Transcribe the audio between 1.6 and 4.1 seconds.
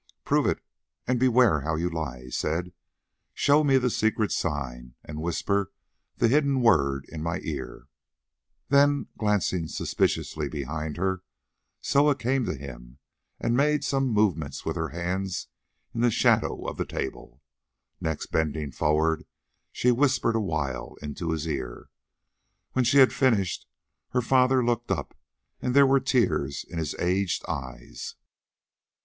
how you lie," he said. "Show me the